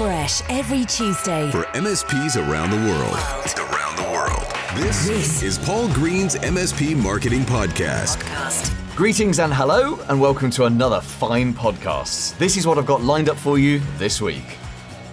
[0.00, 3.18] fresh every Tuesday for MSPs around the world.
[3.70, 4.82] Around the world.
[4.82, 8.24] This, This is Paul Green's MSP Marketing Podcast.
[8.96, 12.38] Greetings and hello, and welcome to another fine podcast.
[12.38, 14.56] This is what I've got lined up for you this week.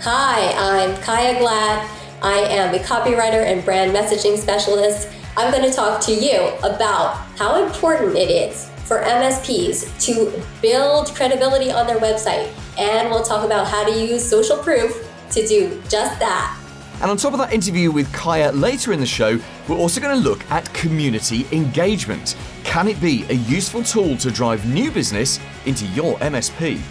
[0.03, 1.85] Hi, I'm Chaya Glatt.
[2.21, 5.09] I am a copywriter and brand messaging specialist.
[5.35, 11.13] I'm going to talk to you about how important it is for MSPs to build
[11.13, 12.49] credibility on their website.
[12.77, 16.57] And we'll talk about how to use social proof to do just that.
[17.01, 20.15] And on top of that interview with Chaya later in the show, we're also going
[20.15, 22.35] to look at community engagement.
[22.63, 26.81] Can it be a useful tool to drive new business into your MSP?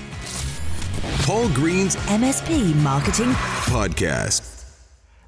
[1.24, 3.30] Paul Green's MSP Marketing
[3.64, 4.56] Podcast.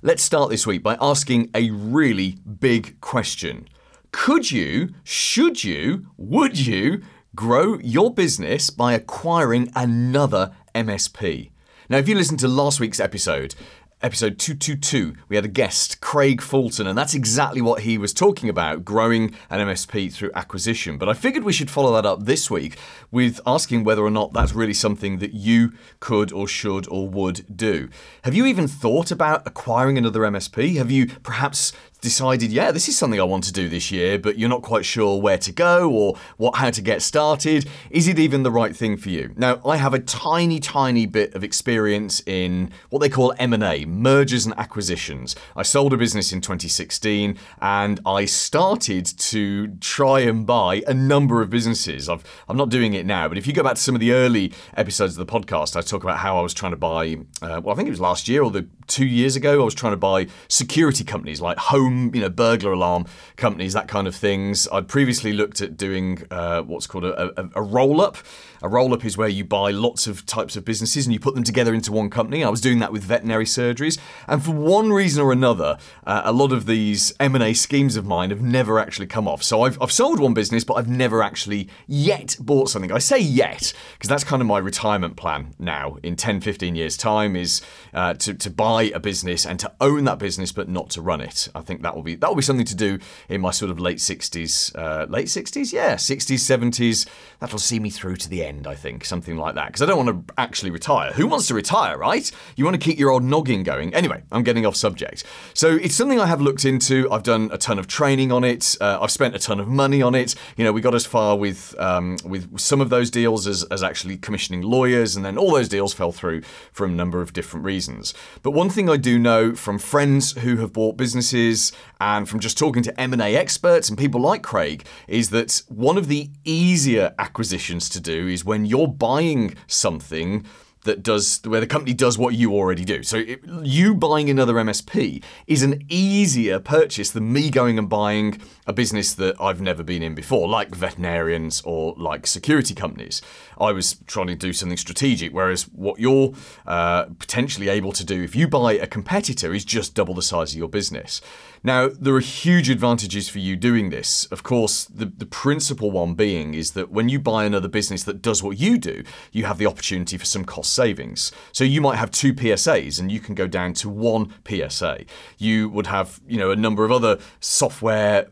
[0.00, 3.68] Let's start this week by asking a really big question.
[4.12, 7.02] Could you, should you, would you
[7.34, 11.50] grow your business by acquiring another MSP?
[11.88, 13.54] Now, if you listened to last week's episode,
[14.00, 18.48] episode 222, we had a guest, Craig Fulton, and that's exactly what he was talking
[18.48, 20.98] about growing an MSP through acquisition.
[20.98, 22.78] But I figured we should follow that up this week
[23.10, 27.56] with asking whether or not that's really something that you could or should or would
[27.56, 27.88] do.
[28.22, 30.76] Have you even thought about acquiring another MSP?
[30.76, 34.38] Have you perhaps decided, yeah, this is something I want to do this year, but
[34.38, 37.68] you're not quite sure where to go or what how to get started.
[37.90, 39.32] Is it even the right thing for you?
[39.36, 44.46] Now, I have a tiny, tiny bit of experience in what they call M&A, mergers
[44.46, 45.34] and acquisitions.
[45.56, 51.42] I sold a business in 2016 and I started to try and buy a number
[51.42, 52.08] of businesses.
[52.08, 54.12] I've, I'm not doing it now, but if you go back to some of the
[54.12, 57.60] early episodes of the podcast, I talk about how I was trying to buy, uh,
[57.62, 59.92] well, I think it was last year or the two years ago, I was trying
[59.92, 64.66] to buy security companies like home, you know, burglar alarm companies, that kind of things.
[64.72, 68.16] I'd previously looked at doing uh, what's called a, a, a roll up.
[68.60, 71.34] A roll up is where you buy lots of types of businesses and you put
[71.36, 72.42] them together into one company.
[72.42, 76.32] I was doing that with veterinary surgeries, and for one reason or another, uh, a
[76.32, 79.42] lot of these M and A schemes of mine have never actually come off.
[79.44, 82.90] So I've, I've sold one business, but I've never actually yet bought something.
[82.90, 85.98] I say yet because that's kind of my retirement plan now.
[86.02, 87.62] In 10, 15 years' time, is
[87.94, 91.20] uh, to to buy a business and to own that business, but not to run
[91.20, 91.48] it.
[91.54, 93.78] I think that will be that will be something to do in my sort of
[93.78, 97.08] late 60s, uh, late 60s, yeah, 60s, 70s.
[97.40, 99.68] That'll see me through to the end, I think, something like that.
[99.68, 101.12] Because I don't want to actually retire.
[101.12, 102.30] Who wants to retire, right?
[102.56, 103.94] You want to keep your old noggin going.
[103.94, 105.24] Anyway, I'm getting off subject.
[105.54, 107.10] So it's something I have looked into.
[107.10, 108.76] I've done a ton of training on it.
[108.80, 110.34] Uh, I've spent a ton of money on it.
[110.56, 113.82] You know, we got as far with um, with some of those deals as, as
[113.82, 117.64] actually commissioning lawyers, and then all those deals fell through for a number of different
[117.64, 118.14] reasons.
[118.42, 122.58] But one thing I do know from friends who have bought businesses and from just
[122.58, 127.88] talking to M&A experts and people like Craig is that one of the easier acquisitions
[127.90, 130.44] to do is when you're buying something
[130.88, 133.02] that does where the company does what you already do.
[133.02, 138.40] So it, you buying another MSP is an easier purchase than me going and buying
[138.66, 143.20] a business that I've never been in before, like veterinarians or like security companies.
[143.60, 146.32] I was trying to do something strategic, whereas what you're
[146.66, 150.52] uh, potentially able to do if you buy a competitor is just double the size
[150.52, 151.20] of your business.
[151.62, 154.26] Now, there are huge advantages for you doing this.
[154.26, 158.22] Of course, the, the principal one being is that when you buy another business that
[158.22, 161.32] does what you do, you have the opportunity for some cost savings.
[161.50, 165.04] So you might have two PSAs and you can go down to one PSA.
[165.36, 168.28] You would have, you know, a number of other software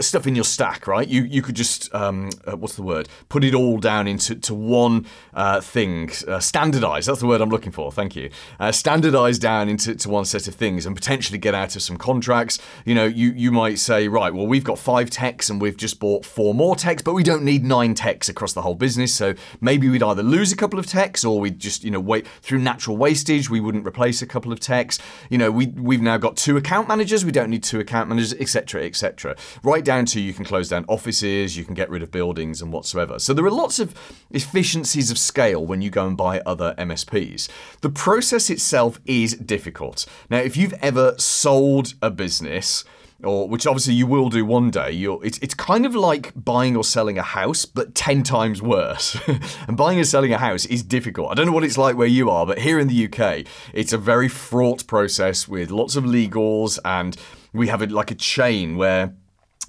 [0.00, 1.06] stuff in your stack, right?
[1.06, 3.08] You you could just um, uh, what's the word?
[3.28, 6.10] Put it all down into to one uh, thing.
[6.26, 7.06] Uh, standardize.
[7.06, 7.92] That's the word I'm looking for.
[7.92, 8.30] Thank you.
[8.58, 11.96] Uh, standardize down into to one set of things and potentially get out of some
[11.96, 12.58] contracts.
[12.84, 16.00] You know, you you might say, right, well, we've got five techs and we've just
[16.00, 19.14] bought four more techs, but we don't need nine techs across the whole business.
[19.14, 22.26] So maybe we'd either lose a couple of techs or we'd just you know wait
[22.40, 23.50] through natural wastage.
[23.50, 24.98] We wouldn't replace a couple of techs.
[25.28, 27.24] You know, we we've now got two account managers.
[27.24, 29.36] We don't need two account managers, etc., etc.
[29.62, 32.72] Right down to you can close down offices, you can get rid of buildings and
[32.72, 33.18] whatsoever.
[33.18, 33.94] So there are lots of
[34.30, 37.48] efficiencies of scale when you go and buy other MSPs.
[37.80, 40.06] The process itself is difficult.
[40.30, 42.84] Now, if you've ever sold a business,
[43.22, 44.90] or which obviously you will do one day.
[44.90, 49.16] You're, it's it's kind of like buying or selling a house, but ten times worse.
[49.68, 51.30] and buying and selling a house is difficult.
[51.30, 53.92] I don't know what it's like where you are, but here in the UK, it's
[53.92, 57.16] a very fraught process with lots of legals, and
[57.52, 59.14] we have it like a chain where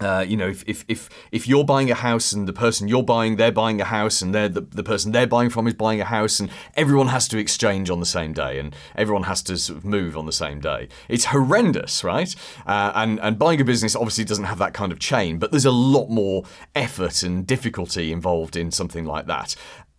[0.02, 3.04] uh, you know, if, if if if you're buying a house and the person you're
[3.04, 6.02] buying, they're buying a house, and they're the, the person they're buying from is buying
[6.02, 9.58] a house, and everyone has to exchange on the same day, and everyone has to
[9.58, 10.88] sort of move on the same day.
[11.10, 12.34] It's horrendous, right?
[12.66, 15.66] Uh, and and buying a business obviously doesn't have that kind of chain, but there's
[15.66, 16.44] a lot more
[16.76, 19.56] effort and difficulty involved in something like that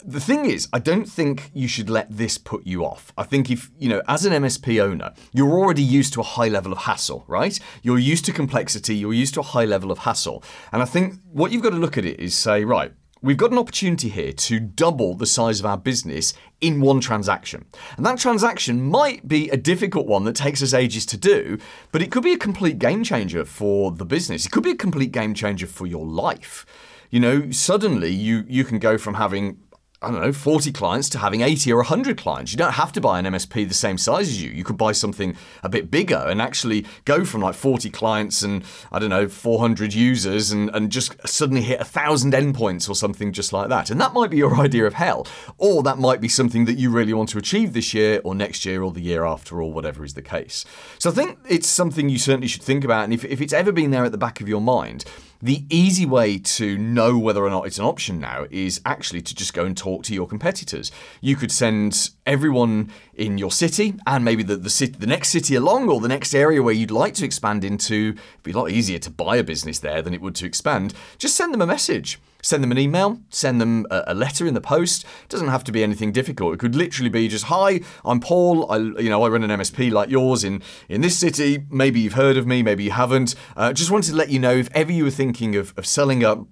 [0.06, 3.12] the thing is, I don't think you should let this put you off.
[3.16, 6.48] I think if, you know, as an MSP owner, you're already used to a high
[6.48, 7.58] level of hassle, right?
[7.82, 10.44] You're used to complexity, you're used to a high level of hassle.
[10.72, 12.92] And I think what you've got to look at it is say, right,
[13.22, 17.64] We've got an opportunity here to double the size of our business in one transaction.
[17.96, 21.56] And that transaction might be a difficult one that takes us ages to do,
[21.90, 24.44] but it could be a complete game changer for the business.
[24.44, 26.66] It could be a complete game changer for your life.
[27.08, 29.56] You know, suddenly you you can go from having
[30.04, 32.52] I don't know, 40 clients to having 80 or 100 clients.
[32.52, 34.50] You don't have to buy an MSP the same size as you.
[34.50, 38.64] You could buy something a bit bigger and actually go from like 40 clients and,
[38.92, 43.32] I don't know, 400 users and, and just suddenly hit a thousand endpoints or something
[43.32, 43.90] just like that.
[43.90, 45.26] And that might be your idea of hell.
[45.58, 48.64] Or that might be something that you really want to achieve this year or next
[48.64, 50.64] year or the year after or whatever is the case.
[50.98, 53.04] So I think it's something you certainly should think about.
[53.04, 55.04] And if, if it's ever been there at the back of your mind,
[55.44, 59.34] the easy way to know whether or not it's an option now is actually to
[59.34, 60.90] just go and talk to your competitors.
[61.20, 65.54] You could send everyone in your city and maybe the, the, city, the next city
[65.54, 68.14] along or the next area where you'd like to expand into.
[68.16, 70.94] It'd be a lot easier to buy a business there than it would to expand.
[71.18, 74.52] Just send them a message send them an email, send them a, a, letter in
[74.52, 75.04] the post.
[75.24, 76.54] It doesn't have to be anything difficult.
[76.54, 78.70] It could literally be just, "Hi, I'm Paul.
[78.70, 81.64] I, you know, I run an MSP like yours in in this city.
[81.70, 83.34] Maybe you've heard of me, maybe you haven't.
[83.56, 86.22] Uh, just wanted to let you know if ever you were thinking of, of selling
[86.22, 86.46] up."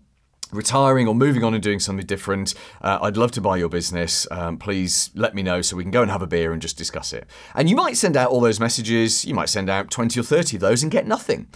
[0.52, 4.26] retiring or moving on and doing something different, uh, I'd love to buy your business.
[4.30, 6.76] Um, please let me know so we can go and have a beer and just
[6.76, 7.26] discuss it.
[7.54, 10.58] And you might send out all those messages, you might send out 20 or 30
[10.58, 11.48] of those and get nothing.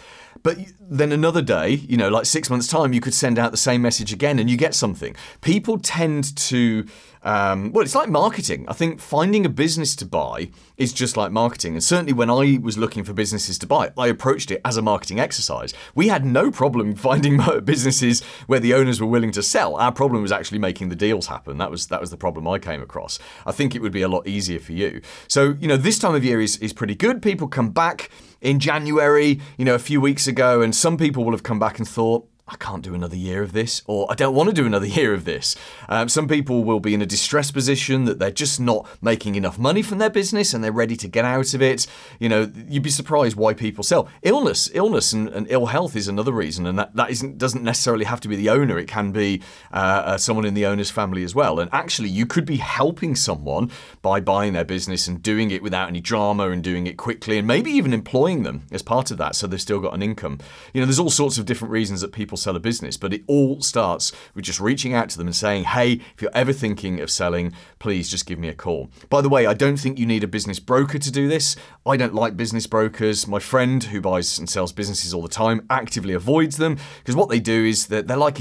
[0.47, 3.57] But then another day, you know, like six months' time, you could send out the
[3.57, 5.17] same message again and you get something.
[5.41, 6.87] People tend to,
[7.25, 8.65] um, well, it's like marketing.
[8.69, 11.73] I think finding a business to buy is just like marketing.
[11.73, 14.83] And certainly when I was looking for businesses to buy, I approached it as a
[14.83, 15.75] marketing exercise.
[15.97, 19.75] We had no problem finding businesses where the owners were willing to sell.
[19.75, 21.59] Our problem was actually making the deals happen.
[21.59, 23.19] That was that was the problem I came across.
[23.45, 25.01] I think it would be a lot easier for you.
[25.27, 27.21] So, you know, this time of year is, is pretty good.
[27.21, 28.11] People come back
[28.41, 31.79] in January, you know, a few weeks ago, and some people will have come back
[31.79, 34.67] and thought, I can't do another year of this, or I don't want to do
[34.67, 35.57] another year of this.
[35.89, 39.59] Um, some people will be in a distressed position that they're just not making enough
[39.59, 41.89] money from their business and they're ready to get out of it.
[42.21, 44.09] You know, you'd be surprised why people sell.
[44.23, 48.05] Illness, illness, and, and ill health is another reason, and that, that isn't doesn't necessarily
[48.05, 48.79] have to be the owner.
[48.79, 49.43] It can be
[49.73, 51.59] uh, uh, someone in the owner's family as well.
[51.59, 53.73] And actually, you could be helping someone
[54.03, 57.47] by buying their business and doing it without any drama and doing it quickly, and
[57.49, 60.39] maybe even employing them as part of that, so they've still got an income.
[60.73, 63.15] You know, there's all sorts of different reasons that people people sell a business, but
[63.15, 66.53] it all starts with just reaching out to them and saying, hey, if you're ever
[66.53, 68.91] thinking of selling, please just give me a call.
[69.09, 71.57] By the way, I don't think you need a business broker to do this.
[71.87, 73.27] I don't like business brokers.
[73.27, 77.31] My friend who buys and sells businesses all the time actively avoids them because what
[77.31, 78.39] they do is that they're like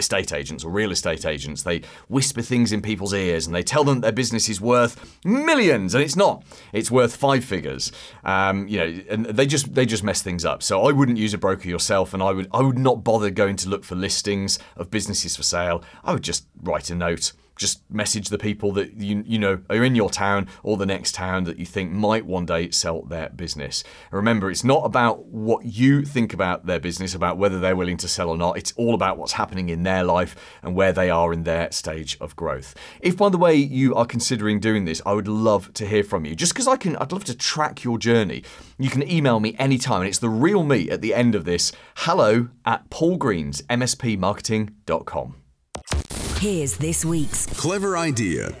[0.00, 1.62] estate agents or real estate agents.
[1.62, 5.94] They whisper things in people's ears and they tell them their business is worth millions,
[5.94, 6.42] and it's not.
[6.72, 7.92] It's worth five figures.
[8.24, 10.62] Um, you know, and they just they just mess things up.
[10.62, 13.56] So I wouldn't use a broker yourself, and I would I would not bother going
[13.56, 15.84] to look for listings of businesses for sale.
[16.02, 19.84] I would just write a note just message the people that you you know are
[19.84, 23.28] in your town or the next town that you think might one day sell their
[23.28, 23.84] business.
[24.10, 28.08] Remember, it's not about what you think about their business, about whether they're willing to
[28.08, 28.56] sell or not.
[28.56, 32.16] It's all about what's happening in their life and where they are in their stage
[32.18, 32.74] of growth.
[33.00, 36.24] If by the way you are considering doing this, I would love to hear from
[36.24, 36.34] you.
[36.34, 38.42] Just because I can I'd love to track your journey.
[38.78, 41.72] You can email me anytime and it's the real me at the end of this.
[41.96, 45.39] Hello at paulgreensmspmarketing.com.
[46.38, 48.54] Here's this week's clever idea.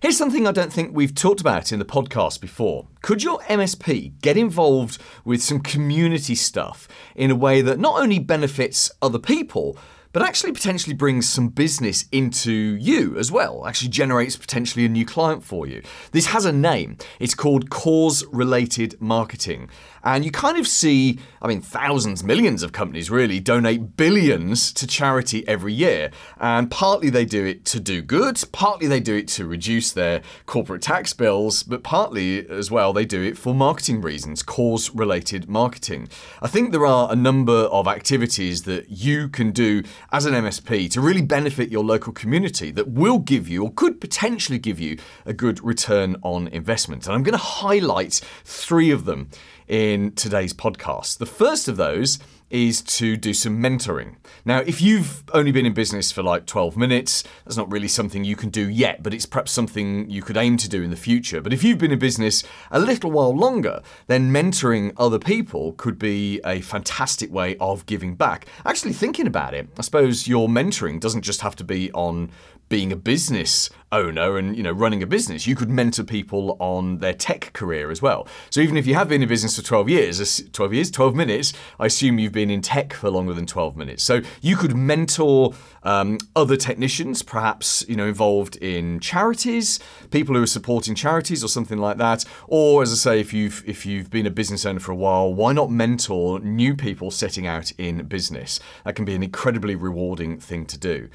[0.00, 2.88] Here's something I don't think we've talked about in the podcast before.
[3.02, 8.18] Could your MSP get involved with some community stuff in a way that not only
[8.18, 9.76] benefits other people,
[10.12, 15.04] but actually potentially brings some business into you as well, actually generates potentially a new
[15.04, 15.82] client for you.
[16.12, 16.96] This has a name.
[17.20, 19.68] It's called cause related marketing.
[20.02, 24.86] And you kind of see, I mean, thousands, millions of companies really donate billions to
[24.86, 26.10] charity every year.
[26.38, 30.22] And partly they do it to do good, partly they do it to reduce their
[30.46, 35.48] corporate tax bills, but partly as well they do it for marketing reasons, cause related
[35.48, 36.08] marketing.
[36.42, 40.90] I think there are a number of activities that you can do as an MSP
[40.92, 44.98] to really benefit your local community that will give you or could potentially give you
[45.26, 47.06] a good return on investment.
[47.06, 49.30] And I'm going to highlight three of them
[49.70, 51.18] in today's podcast.
[51.18, 52.18] The first of those
[52.50, 54.16] is to do some mentoring.
[54.44, 58.24] Now, if you've only been in business for like 12 minutes, that's not really something
[58.24, 60.96] you can do yet, but it's perhaps something you could aim to do in the
[60.96, 61.40] future.
[61.40, 65.96] But if you've been in business a little while longer, then mentoring other people could
[65.96, 68.46] be a fantastic way of giving back.
[68.66, 72.30] Actually, thinking about it, I suppose your mentoring doesn't just have to be on
[72.70, 76.98] being a business owner and you know running a business you could mentor people on
[76.98, 78.26] their tech career as well.
[78.48, 81.52] So even if you have been in business for 12 years 12 years 12 minutes
[81.78, 84.02] i assume you've been in tech for longer than 12 minutes.
[84.02, 90.42] So you could mentor um, other technicians perhaps you know involved in charities people who
[90.42, 92.24] are supporting charities or something like that.
[92.46, 95.34] Or as i say if you've if you've been a business owner for a while
[95.34, 98.60] why not mentor new people setting out in business?
[98.84, 101.08] That can be an incredibly rewarding thing to do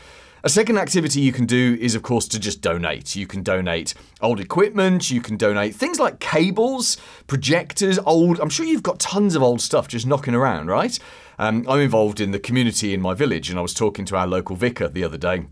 [0.45, 3.15] a second activity you can do is, of course, to just donate.
[3.15, 8.39] You can donate old equipment, you can donate things like cables, projectors, old.
[8.39, 10.99] I'm sure you've got tons of old stuff just knocking around, right?
[11.39, 14.27] Um, I'm involved in the community in my village, and I was talking to our
[14.27, 15.47] local vicar the other day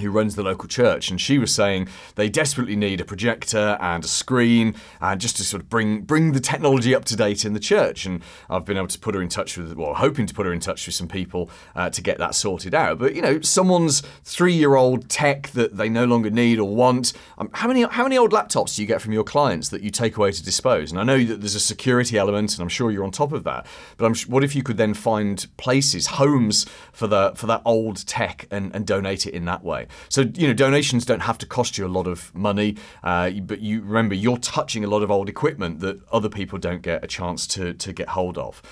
[0.00, 4.04] who runs the local church, and she was saying they desperately need a projector and
[4.04, 7.52] a screen, and just to sort of bring bring the technology up to date in
[7.52, 8.06] the church.
[8.06, 10.52] And I've been able to put her in touch with, well, hoping to put her
[10.52, 12.98] in touch with some people uh, to get that sorted out.
[12.98, 17.12] But you know, someone's three-year-old tech that they no longer need or want.
[17.38, 19.90] Um, how many how many old laptops do you get from your clients that you
[19.90, 20.90] take away to dispose?
[20.90, 23.44] And I know that there's a security element, and I'm sure you're on top of
[23.44, 23.66] that.
[23.96, 28.06] But I'm, what if you could then find places, homes for the for that old
[28.06, 29.85] tech, and, and donate it in that way?
[30.08, 33.60] So you know, donations don't have to cost you a lot of money, uh, but
[33.60, 37.06] you remember you're touching a lot of old equipment that other people don't get a
[37.06, 38.62] chance to to get hold of.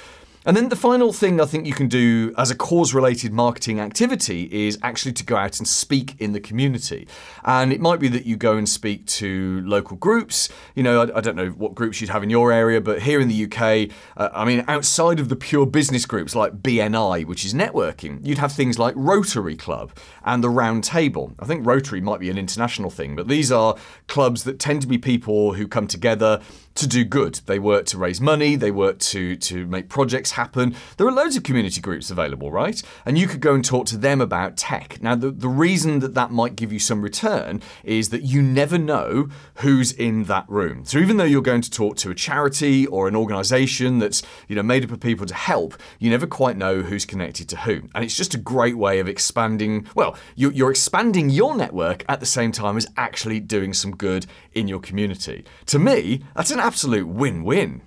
[0.47, 3.81] And then the final thing I think you can do as a cause related marketing
[3.81, 7.09] activity is actually to go out and speak in the community.
[7.45, 10.51] And it might be that you go and speak to local groups.
[10.75, 13.21] You know, I, I don't know what groups you'd have in your area, but here
[13.21, 17.47] in the UK, uh, I mean, outside of the pure business groups like BNI, which
[17.47, 19.93] is networking, you'd have things like Rotary Club
[20.25, 21.33] and the Round Table.
[21.39, 23.77] I think Rotary might be an international thing, but these are
[24.09, 26.43] clubs that tend to be people who come together
[26.75, 27.41] to do good.
[27.47, 30.77] They work to raise money, they work to, to make projects happen.
[30.97, 32.81] There are loads of community groups available, right?
[33.05, 35.03] And you could go and talk to them about tech.
[35.03, 38.79] Now, the, the reason that that might give you some return is that you never
[38.79, 40.85] know who's in that room.
[40.85, 44.57] So even though you're going to talk to a charity or an organization that's you
[44.57, 47.83] know made up of people to help, you never quite know who's connected to who.
[47.95, 52.21] And it's just a great way of expanding, well, you're, you're expanding your network at
[52.21, 55.45] the same time as actually doing some good in your community.
[55.67, 57.83] To me, that's an absolute win-win.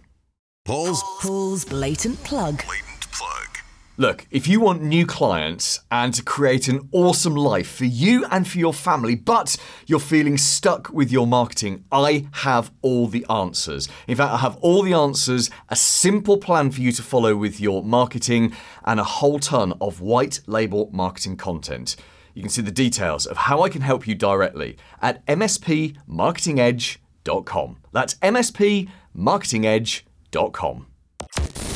[0.67, 2.61] Paul's Paul's blatant plug.
[2.65, 3.47] blatant plug.
[3.95, 8.45] Look, if you want new clients and to create an awesome life for you and
[8.45, 9.55] for your family, but
[9.85, 13.87] you're feeling stuck with your marketing, I have all the answers.
[14.09, 17.61] In fact, I have all the answers, a simple plan for you to follow with
[17.61, 18.51] your marketing,
[18.83, 21.95] and a whole ton of white label marketing content.
[22.33, 27.77] You can see the details of how I can help you directly at mspmarketingedge.com.
[27.93, 30.06] That's mspmarketingedge.com.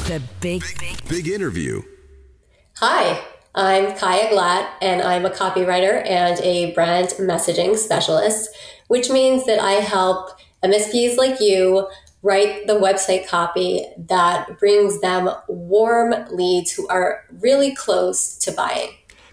[0.08, 0.62] The big,
[1.08, 1.84] Big interview.
[2.79, 3.24] Hi,
[3.55, 8.50] I'm Chaya Glatt, and I'm a copywriter and a brand messaging specialist,
[8.89, 10.31] which means that I help
[10.63, 11.88] MSPs like you
[12.24, 18.89] write the website copy that brings them warm leads who are really close to buying.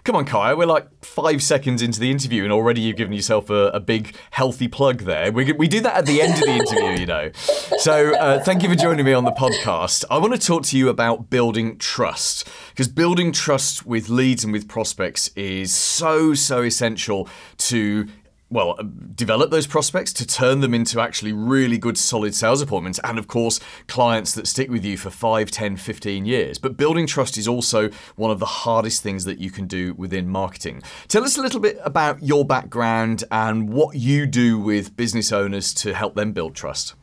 [0.09, 3.51] Come on, Chaya, we're like five seconds into the interview and already you've given yourself
[3.51, 5.31] a, a big, healthy plug there.
[5.31, 7.29] We, we do that at the end of the interview, you know.
[7.77, 10.05] So uh, thank you for joining me on the podcast.
[10.09, 14.51] I want to talk to you about building trust because building trust with leads and
[14.51, 18.07] with prospects is so, so essential to
[18.51, 22.99] well, uh, develop those prospects to turn them into actually really good, solid sales appointments,
[23.03, 26.57] and of course, clients that stick with you for 5, 10, 15 years.
[26.57, 30.27] But building trust is also one of the hardest things that you can do within
[30.27, 30.81] marketing.
[31.07, 35.73] Tell us a little bit about your background and what you do with business owners
[35.75, 36.95] to help them build trust.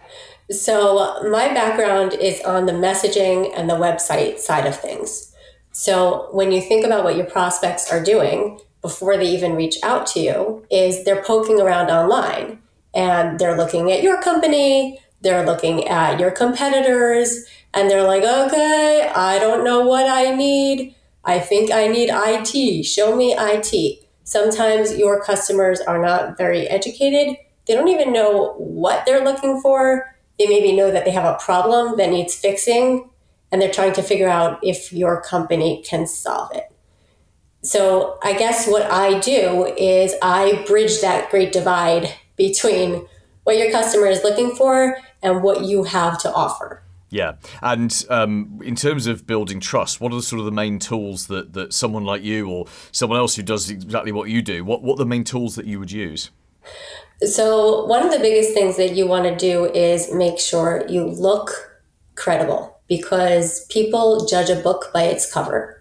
[0.51, 5.33] So, my background is on the messaging and the website side of things.
[5.73, 10.07] So, when you think about what your prospects are doing before they even reach out
[10.07, 12.63] to you, is they're poking around online
[12.95, 19.11] and they're looking at your company, they're looking at your competitors, and they're like, okay,
[19.13, 20.95] I don't know what I need.
[21.25, 22.85] I think I need IT.
[22.85, 24.07] Show me IT.
[24.23, 27.37] Sometimes your customers are not very educated.
[27.67, 30.17] They don't even know what they're looking for.
[30.39, 33.11] They maybe know that they have a problem that needs fixing,
[33.51, 36.71] and they're trying to figure out if your company can solve it.
[37.67, 43.09] So, I guess what I do is I bridge that great divide between
[43.43, 46.85] what your customer is looking for and what you have to offer.
[47.11, 50.79] Yeah, and um, in terms of building trust, what are the sort of the main
[50.79, 54.65] tools that, that someone like you or someone else who does exactly what you do,
[54.65, 56.31] what, what are the main tools that you would use?
[57.23, 61.05] So, one of the biggest things that you want to do is make sure you
[61.05, 61.51] look
[62.15, 65.76] credible because people judge a book by its cover.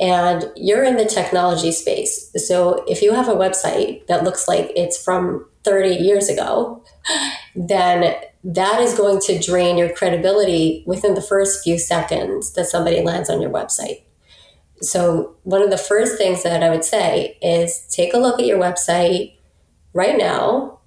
[0.00, 2.32] And you're in the technology space.
[2.48, 6.82] So if you have a website that looks like it's from 30 years ago,
[7.54, 13.02] then that is going to drain your credibility within the first few seconds that somebody
[13.02, 14.02] lands on your website.
[14.80, 18.46] So, one of the first things that I would say is take a look at
[18.46, 19.36] your website
[19.92, 20.80] right now.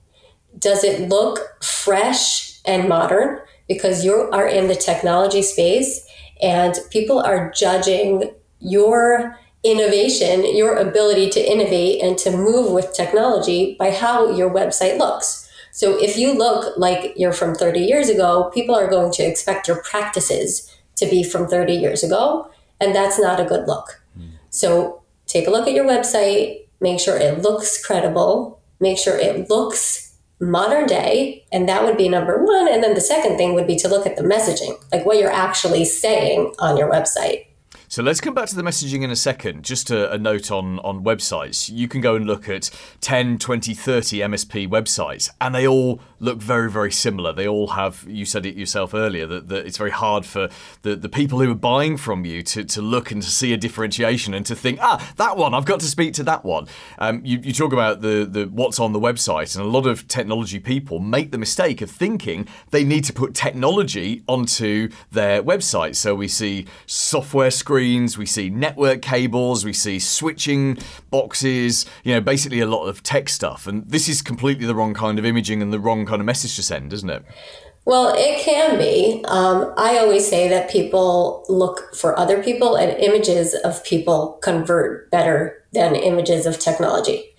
[0.57, 3.41] Does it look fresh and modern?
[3.67, 6.03] Because you are in the technology space
[6.41, 8.31] and people are judging
[8.63, 14.97] your innovation, your ability to innovate and to move with technology by how your website
[14.97, 15.49] looks.
[15.71, 19.67] So if you look like you're from 30 years ago, people are going to expect
[19.67, 24.01] your practices to be from 30 years ago, and that's not a good look.
[24.17, 24.33] Mm.
[24.49, 29.49] So take a look at your website, make sure it looks credible, make sure it
[29.49, 32.67] looks modern day, and that would be number one.
[32.67, 35.31] And then the second thing would be to look at the messaging, like what you're
[35.31, 37.45] actually saying on your website.
[37.93, 39.63] So let's come back to the messaging in a second.
[39.63, 41.69] Just a, a, note on, on websites.
[41.71, 42.71] You can go and look at
[43.01, 47.33] 10, 20, 30 MSP websites, and they all look very, very similar.
[47.33, 50.49] They all have, you said it yourself earlier, that, that it's very hard for
[50.81, 53.57] the, the people who are buying from you to, to look and to see a
[53.57, 56.67] differentiation and to think, ah, that one, I've got to speak to that one.
[56.97, 60.07] Um, you, you talk about the, the what's on the website, and a lot of
[60.07, 65.95] technology people make the mistake of thinking they need to put technology onto their website.
[65.95, 67.51] So we see software
[67.83, 70.77] screens, we see network cables, we see switching
[71.11, 73.67] boxes, you know, basically a lot of tech stuff.
[73.67, 76.55] And this is completely the wrong kind of imaging and the wrong kind of message
[76.55, 77.25] to send, isn't it?
[77.83, 79.21] Well, it can be.
[79.25, 85.11] Um, I always say that people look for other people, and images of people convert
[85.11, 87.35] better than images of technology.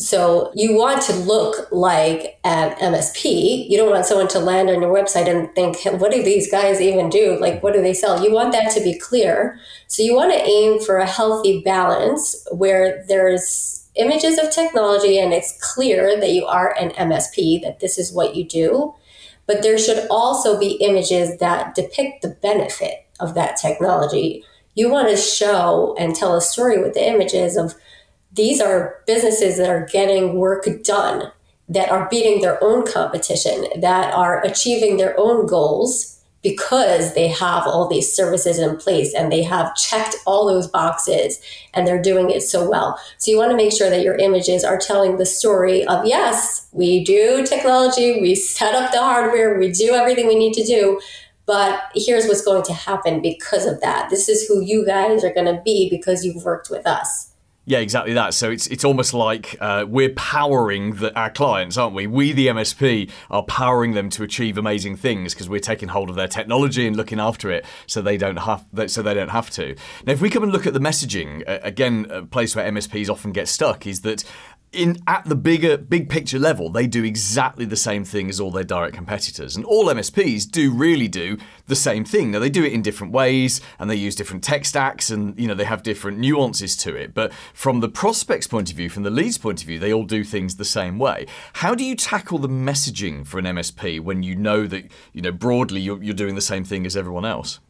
[0.00, 3.68] So you want to look like an MSP.
[3.68, 6.80] You don't want someone to land on your website and think, what do these guys
[6.80, 7.36] even do?
[7.40, 8.22] Like, what do they sell?
[8.22, 9.58] You want that to be clear.
[9.88, 15.32] So you want to aim for a healthy balance where there's images of technology and
[15.32, 18.94] it's clear that you are an MSP, that this is what you do.
[19.46, 24.44] But there should also be images that depict the benefit of that technology.
[24.76, 27.74] You want to show and tell a story with the images of
[28.38, 31.30] these are businesses that are getting work done,
[31.68, 37.66] that are beating their own competition, that are achieving their own goals because they have
[37.66, 41.40] all these services in place and they have checked all those boxes
[41.74, 42.96] and they're doing it so well.
[43.18, 46.68] So you want to make sure that your images are telling the story of yes,
[46.70, 51.00] we do technology, we set up the hardware, we do everything we need to do.
[51.44, 54.10] But here's what's going to happen because of that.
[54.10, 57.27] This is who you guys are going to be because you've worked with us.
[57.68, 58.32] Yeah, exactly that.
[58.32, 62.06] So it's it's almost like uh, we're powering the, our clients, aren't we?
[62.06, 66.16] We, the MSP, are powering them to achieve amazing things because we're taking hold of
[66.16, 69.76] their technology and looking after it, so they don't have so they don't have to.
[70.06, 73.10] Now, if we come and look at the messaging, uh, again, a place where MSPs
[73.10, 74.24] often get stuck is that
[74.72, 78.50] in at the bigger big picture level they do exactly the same thing as all
[78.50, 79.56] their direct competitors.
[79.56, 82.30] And all MSPs do really do the same thing.
[82.30, 85.46] Now they do it in different ways and they use different tech stacks and you
[85.46, 87.14] know they have different nuances to it.
[87.14, 90.04] But from the prospects point of view from the leads point of view they all
[90.04, 91.26] do things the same way.
[91.54, 95.32] How do you tackle the messaging for an MSP when you know that you know
[95.32, 97.60] broadly you're, you're doing the same thing as everyone else?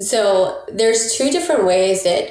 [0.00, 2.30] So there's two different ways that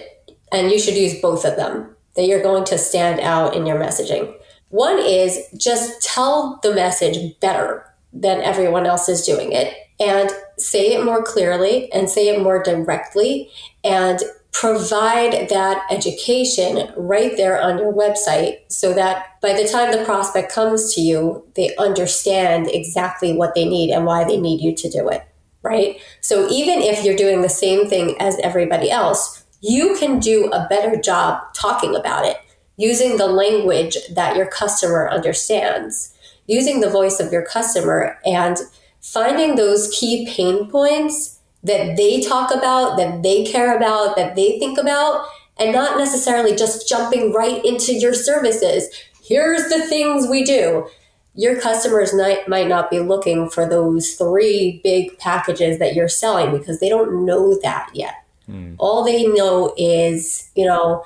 [0.52, 3.80] and you should use both of them that you're going to stand out in your
[3.80, 4.36] messaging.
[4.70, 10.94] One is just tell the message better than everyone else is doing it and say
[10.94, 13.50] it more clearly and say it more directly
[13.84, 14.20] and
[14.52, 20.52] provide that education right there on your website so that by the time the prospect
[20.52, 24.90] comes to you, they understand exactly what they need and why they need you to
[24.90, 25.24] do it.
[25.62, 26.00] Right.
[26.22, 30.67] So even if you're doing the same thing as everybody else, you can do a
[30.70, 32.38] better job talking about it
[32.78, 36.13] using the language that your customer understands,
[36.46, 38.58] using the voice of your customer, and
[39.02, 44.60] finding those key pain points that they talk about, that they care about, that they
[44.60, 45.26] think about,
[45.58, 48.88] and not necessarily just jumping right into your services.
[49.24, 50.88] Here's the things we do.
[51.34, 56.58] Your customers might, might not be looking for those three big packages that you're selling
[56.58, 58.24] because they don't know that yet.
[58.50, 58.76] Mm.
[58.80, 61.04] All they know is, you know,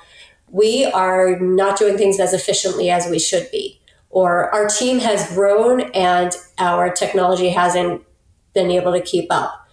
[0.48, 5.32] we are not doing things as efficiently as we should be, or our team has
[5.34, 8.02] grown and our technology hasn't
[8.54, 9.66] been able to keep up.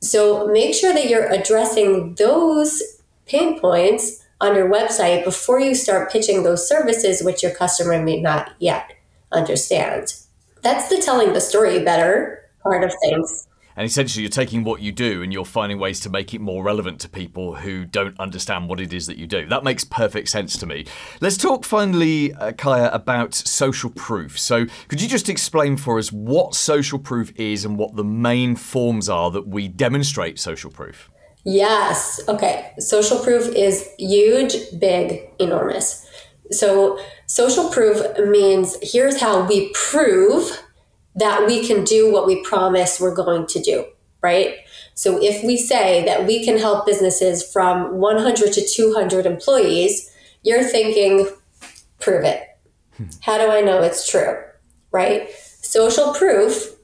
[0.00, 2.82] So make sure that you're addressing those
[3.26, 8.20] pain points on your website before you start pitching those services, which your customer may
[8.20, 8.92] not yet
[9.32, 10.14] understand.
[10.62, 13.47] That's the telling the story better part of things.
[13.78, 16.64] And essentially, you're taking what you do and you're finding ways to make it more
[16.64, 19.46] relevant to people who don't understand what it is that you do.
[19.46, 20.84] That makes perfect sense to me.
[21.20, 24.36] Let's talk finally, uh, Chaya, about social proof.
[24.36, 28.56] So, could you just explain for us what social proof is and what the main
[28.56, 31.08] forms are that we demonstrate social proof?
[31.44, 32.20] Yes.
[32.26, 32.72] Okay.
[32.80, 36.04] Social proof is huge, big, enormous.
[36.50, 40.64] So, social proof means here's how we prove
[41.18, 43.84] that we can do what we promise we're going to do,
[44.22, 44.56] right?
[44.94, 50.64] So, if we say that we can help businesses from 100 to 200 employees, you're
[50.64, 51.28] thinking,
[52.00, 52.42] prove it.
[52.96, 53.04] Hmm.
[53.22, 54.38] How do I know it's true,
[54.90, 55.30] right?
[55.60, 56.74] Social proof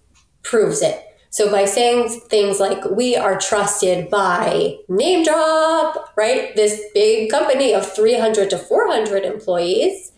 [0.43, 1.01] proves it.
[1.31, 6.55] So by saying things like, we are trusted by name drop, right?
[6.55, 10.13] This big company of 300 to 400 employees,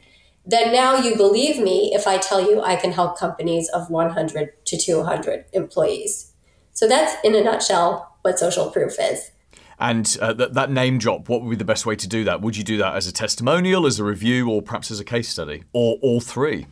[0.46, 4.64] then now you believe me if I tell you I can help companies of 100
[4.64, 6.32] to 200 employees.
[6.72, 9.32] So that's in a nutshell what social proof is.
[9.78, 12.40] And uh, th- that name drop, what would be the best way to do that?
[12.40, 15.28] Would you do that as a testimonial, as a review, or perhaps as a case
[15.28, 16.66] study, or all three?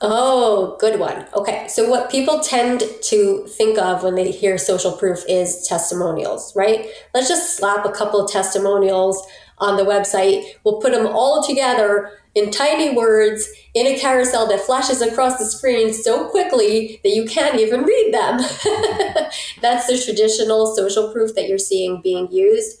[0.00, 1.26] Oh, good one.
[1.34, 1.66] Okay.
[1.68, 6.86] So, what people tend to think of when they hear social proof is testimonials, right?
[7.12, 9.24] Let's just slap a couple of testimonials
[9.58, 10.44] on the website.
[10.64, 15.44] We'll put them all together in tiny words in a carousel that flashes across the
[15.44, 18.38] screen so quickly that you can't even read them.
[19.60, 22.80] That's the traditional social proof that you're seeing being used.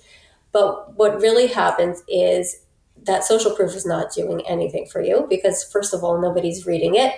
[0.52, 2.64] But what really happens is
[3.04, 6.94] that social proof is not doing anything for you because, first of all, nobody's reading
[6.94, 7.14] it.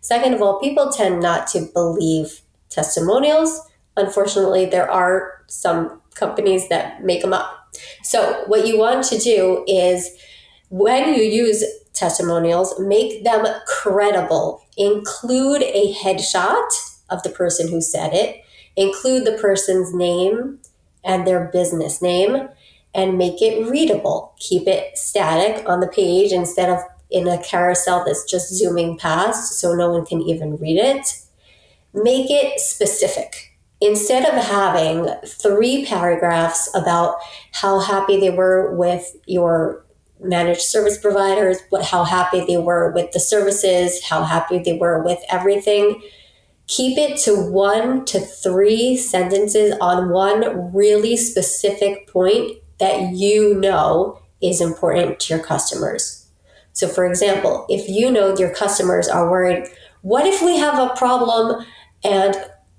[0.00, 3.60] Second of all, people tend not to believe testimonials.
[3.96, 7.61] Unfortunately, there are some companies that make them up.
[8.02, 10.10] So, what you want to do is
[10.68, 14.62] when you use testimonials, make them credible.
[14.76, 18.42] Include a headshot of the person who said it,
[18.76, 20.58] include the person's name
[21.04, 22.48] and their business name
[22.94, 24.34] and make it readable.
[24.38, 26.80] Keep it static on the page instead of
[27.10, 31.20] in a carousel that's just zooming past so no one can even read it.
[31.92, 33.51] Make it specific.
[33.82, 37.16] Instead of having three paragraphs about
[37.50, 39.84] how happy they were with your
[40.20, 45.02] managed service providers, what how happy they were with the services, how happy they were
[45.02, 46.00] with everything,
[46.68, 54.16] keep it to one to three sentences on one really specific point that you know
[54.40, 56.28] is important to your customers.
[56.72, 59.66] So, for example, if you know your customers are worried,
[60.02, 61.66] what if we have a problem
[62.04, 62.36] and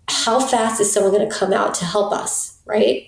[0.07, 3.07] how fast is someone going to come out to help us, right?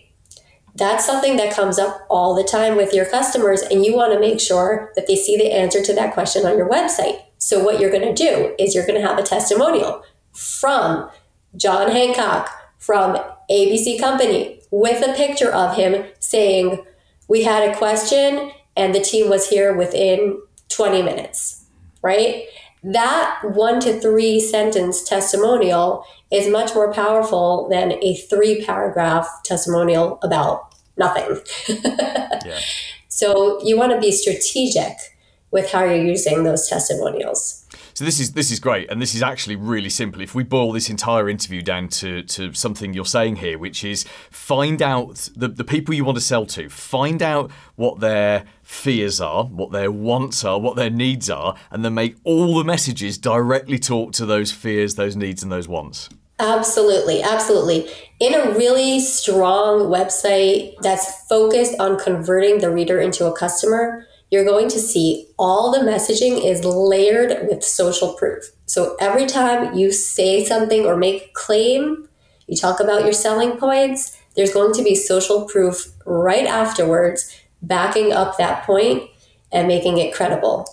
[0.75, 4.19] That's something that comes up all the time with your customers, and you want to
[4.19, 7.21] make sure that they see the answer to that question on your website.
[7.37, 10.03] So, what you're going to do is you're going to have a testimonial
[10.33, 11.09] from
[11.55, 13.17] John Hancock from
[13.49, 16.83] ABC Company with a picture of him saying,
[17.27, 21.65] We had a question and the team was here within 20 minutes,
[22.01, 22.45] right?
[22.85, 30.19] That one to three sentence testimonial is much more powerful than a three paragraph testimonial
[30.21, 31.41] about nothing.
[32.45, 32.59] yeah.
[33.07, 34.93] So you want to be strategic
[35.49, 37.64] with how you're using those testimonials.
[37.95, 40.19] So this is this is great, and this is actually really simple.
[40.19, 44.03] If we boil this entire interview down to, to something you're saying here, which is
[44.29, 49.21] find out the, the people you want to sell to, find out what their fears
[49.21, 53.17] are, what their wants are, what their needs are, and then make all the messages
[53.17, 56.09] directly talk to those fears, those needs, and those wants.
[56.37, 57.89] Absolutely, absolutely.
[58.19, 64.05] In a really strong website that's focused on converting the reader into a customer,
[64.35, 68.43] you're going to see all the messaging is layered with social proof.
[68.65, 72.09] So every time you say something or make a claim,
[72.45, 78.11] you talk about your selling points, there's going to be social proof right afterwards, backing
[78.11, 79.09] up that point
[79.53, 80.67] and making it credible.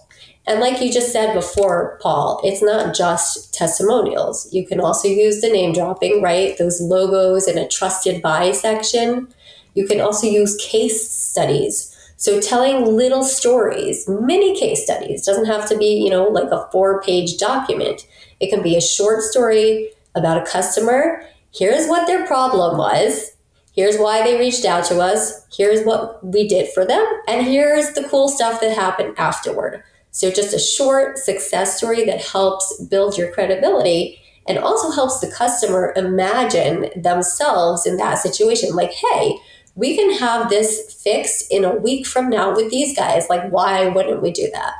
[0.44, 4.52] And like you just said before, Paul, it's not just testimonials.
[4.52, 6.58] You can also use the name dropping, right?
[6.58, 9.28] Those logos in a trusted by section.
[9.74, 11.91] You can also use case studies
[12.22, 16.68] so telling little stories, mini case studies, doesn't have to be, you know, like a
[16.70, 18.06] four page document.
[18.38, 21.24] It can be a short story about a customer.
[21.52, 23.32] Here's what their problem was.
[23.74, 25.44] Here's why they reached out to us.
[25.52, 27.04] Here's what we did for them.
[27.26, 29.82] And here's the cool stuff that happened afterward.
[30.12, 35.34] So just a short success story that helps build your credibility and also helps the
[35.36, 38.76] customer imagine themselves in that situation.
[38.76, 39.38] Like, hey,
[39.74, 43.28] we can have this fixed in a week from now with these guys.
[43.28, 44.74] Like, why wouldn't we do that?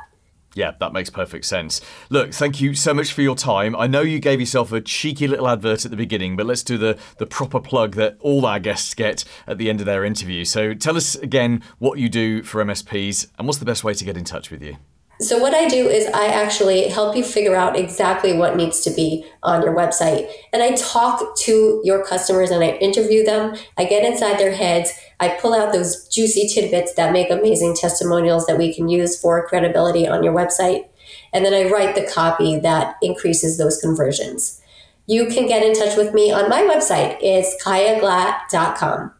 [0.55, 1.81] Yeah, that makes perfect sense.
[2.09, 3.75] Look, thank you so much for your time.
[3.75, 6.77] I know you gave yourself a cheeky little advert at the beginning, but let's do
[6.77, 10.45] the, the proper plug that all our guests get at the end of their interview.
[10.45, 14.05] So tell us again what you do for MSPs and what's the best way to
[14.05, 14.77] get in touch with you.
[15.21, 18.89] So, what I do is I actually help you figure out exactly what needs to
[18.89, 20.29] be on your website.
[20.51, 23.55] And I talk to your customers and I interview them.
[23.77, 24.91] I get inside their heads.
[25.19, 29.47] I pull out those juicy tidbits that make amazing testimonials that we can use for
[29.47, 30.87] credibility on your website.
[31.31, 34.61] And then I write the copy that increases those conversions.
[35.05, 37.17] You can get in touch with me on my website.
[37.21, 39.11] It's chayaglatt.com.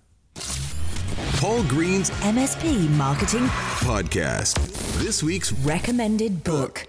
[1.44, 3.48] Paul Green's MSP Marketing
[3.82, 4.56] podcast.
[5.04, 6.88] This week's Recommended Book.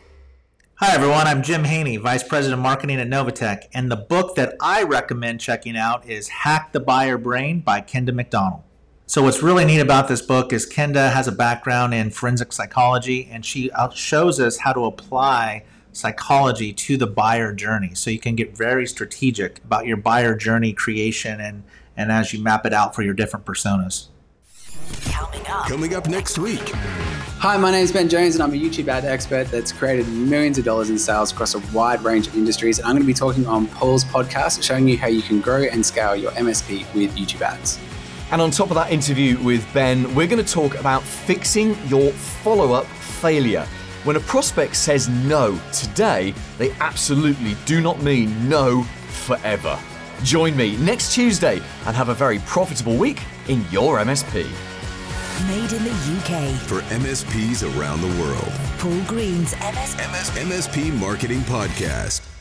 [0.76, 1.26] Hi, everyone.
[1.26, 3.64] I'm Jim Haney, Vice President of Marketing at Novatech.
[3.74, 8.14] And the book that I recommend checking out is Hack the Buyer Brain by Kenda
[8.14, 8.62] Macdonald.
[9.06, 13.28] So, what's really neat about this book is Kenda has a background in forensic psychology,
[13.28, 17.96] and she uh, shows us how to apply psychology to the buyer journey.
[17.96, 21.64] So, you can get very strategic about your buyer journey creation and,
[21.96, 24.10] and as you map it out for your different personas.
[25.02, 25.66] Coming up.
[25.68, 26.70] coming up next week.
[27.38, 30.56] Hi, my name is Ben Jones, and I'm a YouTube ad expert that's created millions
[30.58, 32.78] of dollars in sales across a wide range of industries.
[32.78, 35.62] And I'm going to be talking on Paul's podcast, showing you how you can grow
[35.64, 37.78] and scale your MSP with YouTube ads.
[38.30, 42.10] And on top of that interview with Ben, we're going to talk about fixing your
[42.12, 43.66] follow up failure.
[44.04, 49.78] When a prospect says no today, they absolutely do not mean no forever.
[50.22, 54.46] Join me next Tuesday and have a very profitable week in your MSP.
[55.48, 56.54] Made in the UK.
[56.68, 58.52] For MSPs around the world.
[58.78, 62.33] Paul Green's MS MS- MSP Marketing Podcast.